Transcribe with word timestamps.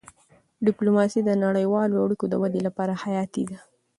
ډيپلوماسي 0.65 1.19
د 1.25 1.31
نړیوالو 1.45 1.95
اړیکو 2.05 2.25
د 2.29 2.33
ودې 2.41 2.61
لپاره 2.67 2.93
حیاتي 3.03 3.43
ده. 3.49 3.57